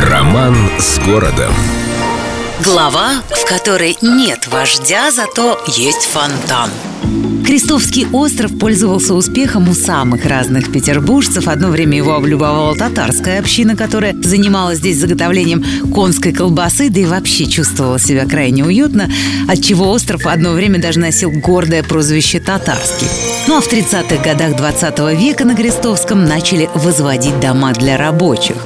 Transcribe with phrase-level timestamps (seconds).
[0.00, 1.52] Роман с городом.
[2.64, 6.70] Глава, в которой нет вождя, зато есть фонтан.
[7.44, 11.48] Крестовский остров пользовался успехом у самых разных петербуржцев.
[11.48, 17.44] Одно время его облюбовала татарская община, которая занималась здесь заготовлением конской колбасы, да и вообще
[17.44, 19.10] чувствовала себя крайне уютно,
[19.48, 23.08] отчего остров одно время даже носил гордое прозвище «Татарский».
[23.48, 28.56] Ну а в 30-х годах 20 века на Крестовском начали возводить дома для рабочих.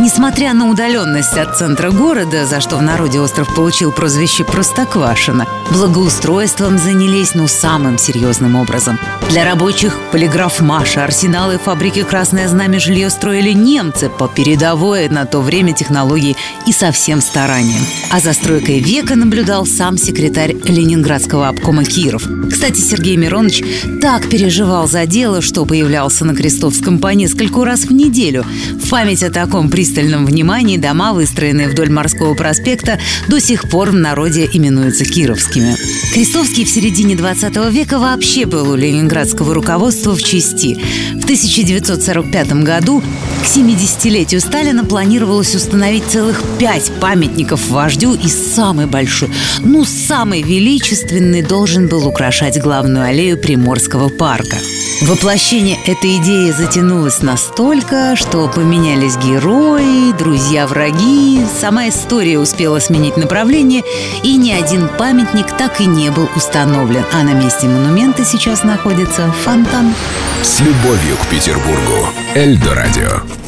[0.00, 6.78] Несмотря на удаленность от центра города, за что в народе остров получил прозвище Простоквашино, благоустройством
[6.78, 8.98] занялись ну самым серьезным образом.
[9.28, 15.42] Для рабочих полиграф Маша, арсеналы фабрики «Красное знамя» жилье строили немцы по передовой на то
[15.42, 16.34] время технологии
[16.66, 17.82] и со всем старанием.
[18.10, 22.22] А за стройкой века наблюдал сам секретарь Ленинградского обкома Киров.
[22.50, 23.62] Кстати, Сергей Миронович
[24.00, 28.46] так переживал за дело, что появлялся на Крестовском по нескольку раз в неделю.
[28.82, 33.90] В память о таком приступе пристальном внимании дома, выстроенные вдоль морского проспекта, до сих пор
[33.90, 35.76] в народе именуются кировскими.
[36.14, 40.80] Крестовский в середине 20 века вообще был у ленинградского руководства в части.
[41.14, 43.02] В 1945 году
[43.42, 51.42] к 70-летию Сталина планировалось установить целых пять памятников вождю и самый большой, ну самый величественный
[51.42, 54.56] должен был украшать главную аллею Приморского парка.
[55.02, 63.82] Воплощение этой идеи затянулось настолько, что поменялись герои, друзья-враги, сама история успела сменить направление,
[64.22, 69.32] и ни один памятник так и не был установлен, а на месте монумента сейчас находится
[69.42, 69.94] фонтан.
[70.42, 72.08] С любовью к Петербургу.
[72.34, 73.39] Эльдо радио.